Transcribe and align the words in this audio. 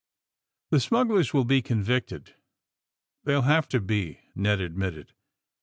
The 0.71 0.79
smugglers 0.79 1.31
will 1.31 1.45
be 1.45 1.61
convicted— 1.61 2.33
^they'll 3.27 3.43
have 3.43 3.67
to 3.69 3.79
be," 3.79 4.19
Ned 4.33 4.59
admitted. 4.59 5.13